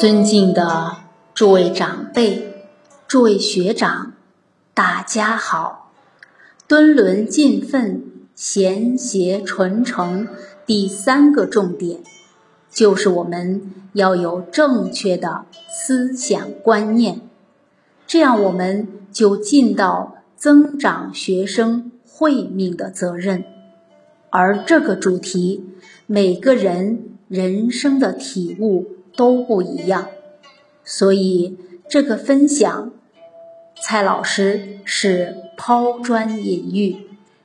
[0.00, 0.98] 尊敬的
[1.34, 2.68] 诸位长辈、
[3.08, 4.12] 诸位学长，
[4.72, 5.90] 大家好！
[6.68, 10.28] 敦伦尽奋、贤协纯诚，
[10.64, 11.98] 第三个重点
[12.70, 17.22] 就是我们要有正确的思想观念，
[18.06, 23.42] 这样我们就尽到增长学生慧命的责任。
[24.30, 25.64] 而这个主题，
[26.06, 28.97] 每个人人生的体悟。
[29.18, 30.10] 都不一样，
[30.84, 31.58] 所以
[31.88, 32.92] 这个分享，
[33.82, 36.98] 蔡老师是抛砖引玉，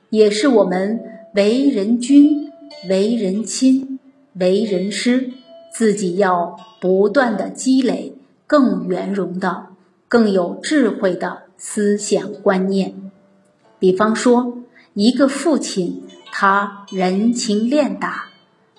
[0.08, 1.02] 也是我们
[1.34, 2.52] 为人君、
[2.88, 3.98] 为人亲、
[4.34, 5.32] 为人师，
[5.72, 8.14] 自己要不断的积累
[8.46, 9.66] 更圆融的、
[10.06, 13.10] 更有智慧的思想观念。
[13.80, 14.58] 比方说，
[14.92, 18.26] 一个父亲他人情练达，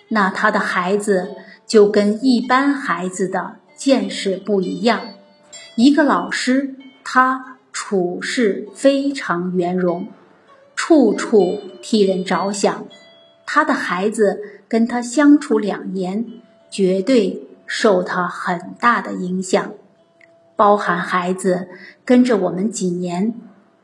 [0.08, 1.36] 那他的孩子。
[1.66, 5.02] 就跟一般孩子的见识不一样。
[5.76, 10.08] 一个老师，他处事非常圆融，
[10.76, 12.88] 处处替人着想。
[13.46, 16.26] 他的孩子跟他相处两年，
[16.72, 19.74] 绝对受他很大的影响。
[20.56, 21.68] 包含孩子
[22.06, 23.34] 跟着我们几年，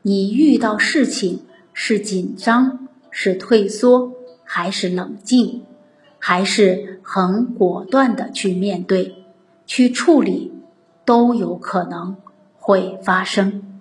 [0.02, 5.62] 你遇到事情是紧张，是退缩，还是冷静？
[6.18, 9.16] 还是很果断的去面对、
[9.66, 10.50] 去处理，
[11.04, 12.16] 都有可能
[12.56, 13.80] 会发生。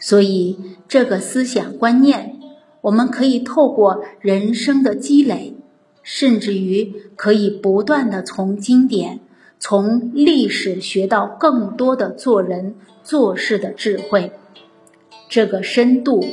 [0.00, 0.58] 所以，
[0.88, 2.40] 这个思想观念，
[2.80, 5.54] 我们可以透过人生的积累，
[6.02, 9.20] 甚至于可以不断的从经典、
[9.60, 14.32] 从历史学到更多的做人做事的智慧。
[15.28, 16.24] 这个深度、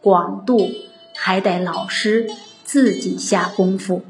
[0.00, 0.70] 广度，
[1.16, 2.30] 还得老师
[2.64, 4.00] 自己下功夫。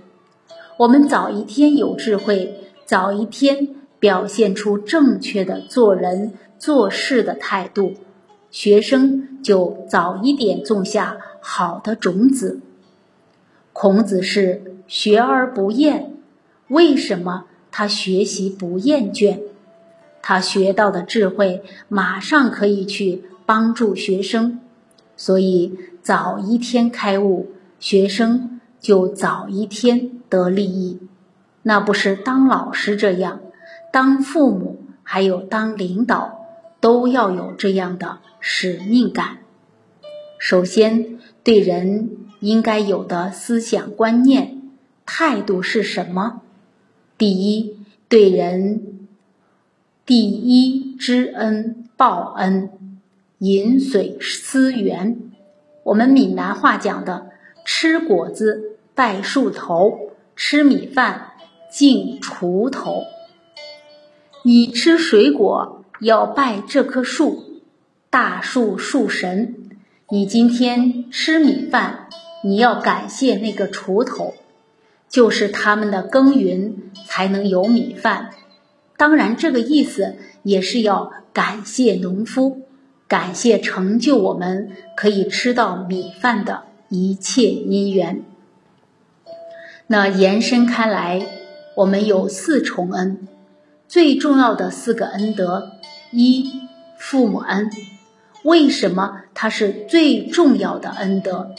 [0.79, 7.95] 我们早一天有智慧，早一天表现出正确的做人做事的态度，
[8.51, 12.61] 学生就早一点种下好的种子。
[13.75, 16.15] 孔子是学而不厌，
[16.69, 19.41] 为什么他学习不厌倦？
[20.23, 24.61] 他学到的智慧马上可以去帮助学生，
[25.17, 30.22] 所以早一天开悟，学生就早一天。
[30.33, 30.99] 得利益，
[31.63, 33.41] 那不是当老师这样，
[33.93, 36.47] 当父母还有当领导
[36.81, 39.41] 都要有这样的使命感。
[40.39, 44.63] 首先，对人应该有的思想观念、
[45.05, 46.41] 态度是什么？
[47.19, 47.77] 第一，
[48.09, 49.07] 对人
[50.07, 52.71] 第一知恩报恩，
[53.37, 55.21] 饮水思源。
[55.85, 57.27] 我们闽南话讲的
[57.67, 60.09] “吃果子拜树头”。
[60.45, 61.35] 吃米饭
[61.71, 63.05] 敬锄头，
[64.43, 67.61] 你吃水果要拜这棵树，
[68.11, 69.55] 大树树神。
[70.11, 72.09] 你今天吃米饭，
[72.43, 74.35] 你要感谢那个锄头，
[75.09, 78.31] 就是他们的耕耘才能有米饭。
[78.97, 82.63] 当然，这个意思也是要感谢农夫，
[83.07, 88.25] 感谢成就我们可以吃到米饭的一切因缘。
[89.93, 91.27] 那延伸开来，
[91.77, 93.29] 我们有四重恩，
[93.87, 95.73] 最重要的四个恩德：
[96.13, 96.51] 一、
[96.99, 97.71] 父母恩。
[98.43, 101.55] 为什么它是最重要的恩德？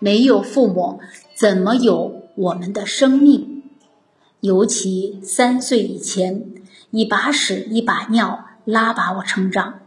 [0.00, 0.98] 没有父母，
[1.36, 3.62] 怎么有我们的生命？
[4.40, 6.44] 尤其三岁以前，
[6.90, 9.82] 一把屎一把尿拉把我成长，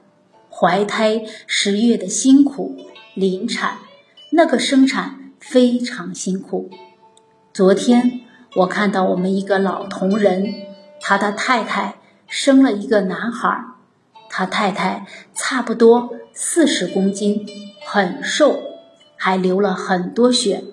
[0.49, 2.77] 怀胎十月的辛苦，
[3.15, 3.79] 临产，
[4.31, 6.69] 那个生产非常辛苦。
[7.55, 8.19] 昨天
[8.53, 10.53] 我看到我们一个老同仁，
[10.99, 11.95] 他的太太
[12.27, 13.63] 生了一个男孩，
[14.29, 17.47] 他太太差不多四十公斤，
[17.85, 18.59] 很瘦，
[19.15, 20.65] 还流了很多血。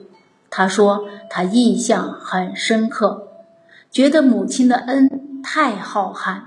[0.51, 3.29] 他说他印象很深刻，
[3.93, 6.41] 觉得母亲的恩太浩瀚。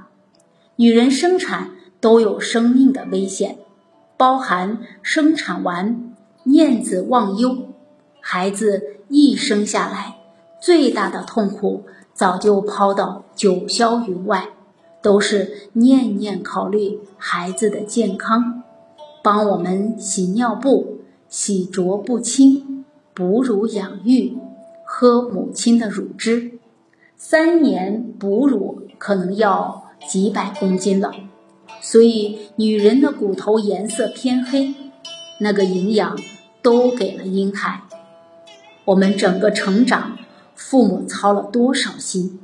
[0.75, 1.71] 女人生产
[2.01, 3.60] 都有生命的危险，
[4.18, 6.13] 包含生产完
[6.44, 7.69] 念子忘忧，
[8.19, 10.14] 孩子一生下来。
[10.65, 14.50] 最大的痛苦早就抛到九霄云外，
[15.00, 18.63] 都是念念考虑孩子的健康，
[19.21, 22.83] 帮我们洗尿布、洗濯不清、
[23.13, 24.35] 哺乳养育、
[24.83, 26.53] 喝母亲的乳汁，
[27.15, 31.12] 三年哺乳可能要几百公斤了。
[31.79, 34.73] 所以女人的骨头颜色偏黑，
[35.41, 36.17] 那个营养
[36.63, 37.83] 都给了婴孩，
[38.85, 40.17] 我们整个成长。
[40.56, 42.40] 父母操了多少心？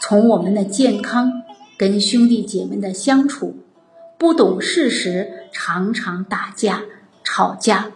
[0.00, 1.42] 从我们的健康
[1.78, 3.56] 跟兄弟姐妹的相处，
[4.18, 6.82] 不懂事时常常打架
[7.22, 7.92] 吵架，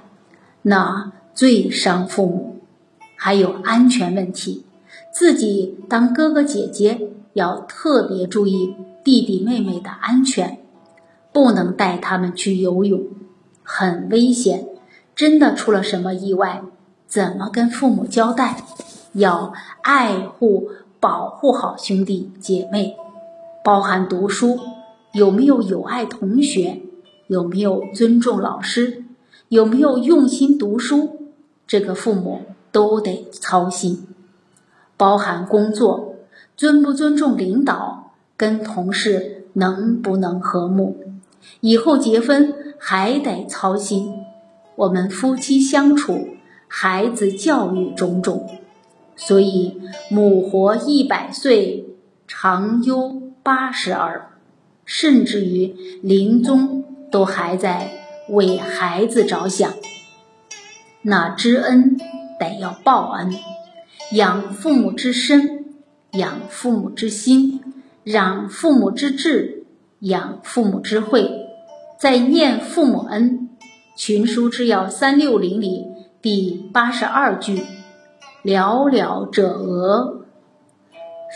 [0.62, 2.60] 那最伤父母。
[3.16, 4.64] 还有安全问题，
[5.12, 10.58] 自己当哥哥姐姐要特别注意弟弟妹妹的安全，
[11.32, 13.02] 不能带他们去游泳，
[13.62, 14.66] 很危险。
[15.16, 16.62] 真的出了什么意外，
[17.08, 18.62] 怎么跟父母交代？
[19.12, 19.52] 要
[19.82, 20.70] 爱护、
[21.00, 22.96] 保护好兄弟姐妹，
[23.64, 24.58] 包含读书，
[25.12, 26.82] 有没有友爱同学？
[27.26, 29.04] 有没有尊重老师？
[29.48, 31.30] 有没有用心读书？
[31.66, 34.06] 这个父母都得操心。
[34.96, 36.14] 包含工作，
[36.56, 38.12] 尊不尊重领导？
[38.36, 40.96] 跟同事能不能和睦？
[41.60, 44.12] 以后结婚还得操心。
[44.76, 46.28] 我们夫妻相处，
[46.68, 48.48] 孩子教育种种，
[49.18, 51.84] 所以母活一百岁，
[52.28, 54.30] 长忧八十儿，
[54.84, 57.90] 甚至于临终都还在
[58.28, 59.74] 为孩子着想。
[61.02, 61.98] 那知恩
[62.38, 63.34] 得要报恩，
[64.12, 65.64] 养父母之身，
[66.12, 67.60] 养父母之心，
[68.04, 69.64] 养父母之志，
[69.98, 71.48] 养父母之慧，
[71.98, 73.48] 在念父母恩。
[73.96, 75.86] 群书之要三六零里
[76.22, 77.64] 第八十二句：
[78.44, 80.22] 寥寥者讹，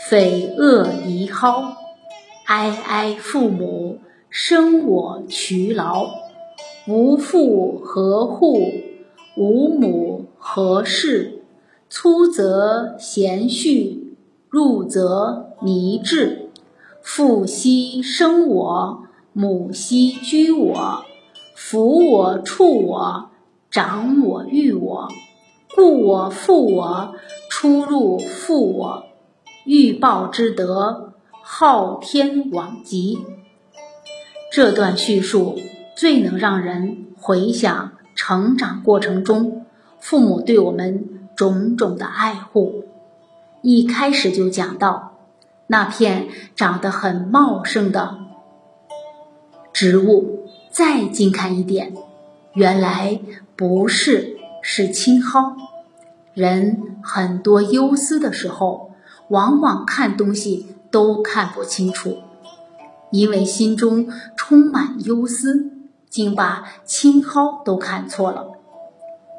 [0.09, 1.73] 匪恶遗蒿。
[2.45, 6.07] 哀哀父母，生我劬劳。
[6.87, 8.57] 无父何户？
[9.35, 11.43] 无母何事？
[11.89, 13.99] 出则贤婿，
[14.49, 16.49] 入则泥质。
[17.01, 19.03] 父兮生我，
[19.33, 21.05] 母兮居我。
[21.57, 23.29] 抚我，触我，
[23.69, 24.82] 长我，育我，
[25.75, 27.15] 故我，负我，
[27.49, 29.05] 出入负我，
[29.65, 33.19] 欲报之德，昊天罔极。
[34.51, 35.57] 这段叙述
[35.95, 39.65] 最能让人回想成长过程中
[39.99, 42.85] 父母对我们种种的爱护。
[43.63, 45.17] 一开始就讲到
[45.65, 48.17] 那片长得很茂盛的
[49.71, 50.47] 植物。
[50.69, 51.93] 再近看一点，
[52.53, 53.19] 原来
[53.55, 55.55] 不是，是青蒿。
[56.33, 58.91] 人很多忧思的时候，
[59.27, 62.17] 往往看东西都看不清楚，
[63.11, 65.69] 因为心中充满忧思，
[66.09, 68.53] 竟把青蒿都看错了。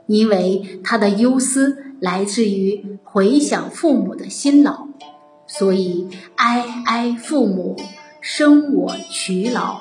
[0.07, 4.87] 因为他的忧思来自于回想父母的辛劳，
[5.47, 7.75] 所以哀哀父母，
[8.21, 9.81] 生我劬劳。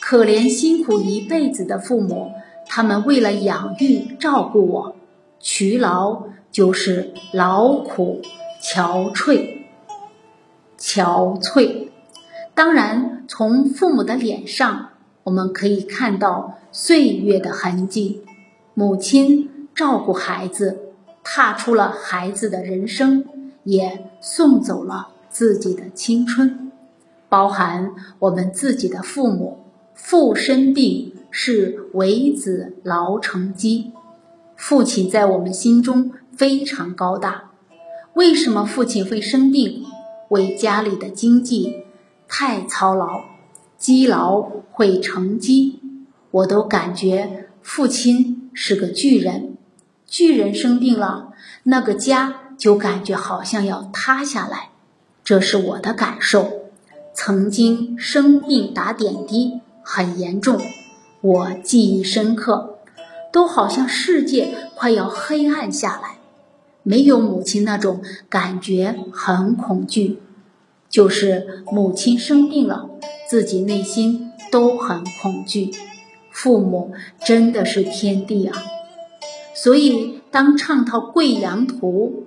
[0.00, 2.32] 可怜辛苦一辈子的父母，
[2.76, 4.96] 他们为了养育照顾我，
[5.38, 8.20] 劬劳就是劳苦
[8.60, 9.58] 憔悴。
[10.76, 11.86] 憔悴。
[12.52, 14.88] 当然，从父母的脸上，
[15.22, 18.24] 我们可以看到岁月的痕迹。
[18.74, 20.80] 母亲照顾孩子，
[21.22, 23.24] 踏出了孩子的人生，
[23.62, 26.72] 也送走了自己的青春，
[27.28, 29.60] 包含我们自己的父母。
[29.94, 33.92] 父生病是为子劳成疾，
[34.54, 37.50] 父亲在我们心中非常高大。
[38.14, 39.84] 为什么父亲会生病？
[40.28, 41.84] 为家里的经济
[42.28, 43.22] 太操劳，
[43.78, 45.80] 积劳会成疾。
[46.30, 49.56] 我都感觉父亲是个巨人，
[50.06, 54.70] 巨人生病了，那个家就感觉好像要塌下来。
[55.24, 56.50] 这是我的感受。
[57.14, 59.60] 曾经生病打点滴。
[59.86, 60.58] 很严重，
[61.24, 62.80] 我记忆深刻，
[63.32, 66.18] 都好像世界快要黑暗下来，
[66.82, 70.20] 没有母亲那种感觉，很恐惧。
[70.90, 72.90] 就是母亲生病了，
[73.26, 75.70] 自己内心都很恐惧。
[76.30, 76.92] 父母
[77.24, 78.62] 真的是天地啊！
[79.54, 82.26] 所以当唱到《贵阳图》，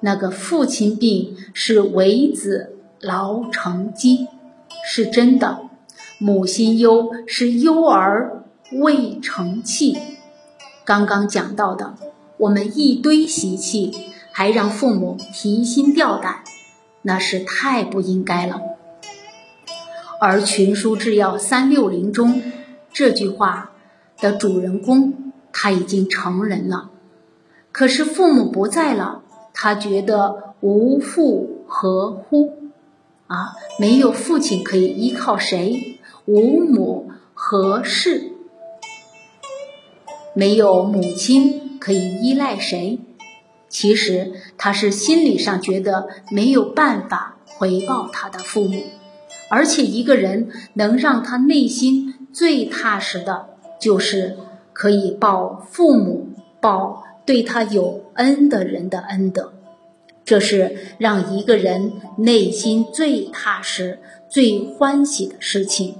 [0.00, 4.28] 那个父亲病是为子劳成疾，
[4.82, 5.69] 是真的。
[6.22, 9.96] 母心忧是忧儿未成器，
[10.84, 11.94] 刚刚讲到的，
[12.36, 13.90] 我们一堆习气，
[14.30, 16.44] 还让父母提心吊胆，
[17.00, 18.60] 那是太不应该了。
[20.20, 22.42] 而群书治要三六零中
[22.92, 23.70] 这句话
[24.18, 26.90] 的主人公，他已经成人了，
[27.72, 29.22] 可是父母不在了，
[29.54, 32.58] 他觉得无父何乎？
[33.26, 35.96] 啊，没有父亲可以依靠谁？
[36.32, 38.30] 无母何事？
[40.32, 43.00] 没有母亲可以依赖谁？
[43.68, 48.80] 其实他是心理上觉得没有办法回报他的父母，
[49.50, 53.46] 而且一个人能让他内心最踏实的，
[53.80, 54.36] 就是
[54.72, 56.28] 可以报父母、
[56.60, 59.52] 报对他有恩的人的恩德。
[60.24, 65.96] 这是让一个人内心最踏实、最欢喜的事情。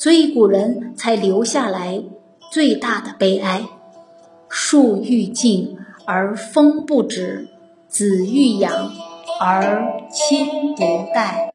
[0.00, 2.02] 所以古人才留下来
[2.50, 3.66] 最大的悲哀：
[4.48, 5.76] 树欲静
[6.06, 7.48] 而风不止，
[7.86, 8.90] 子欲养
[9.38, 11.52] 而亲不待。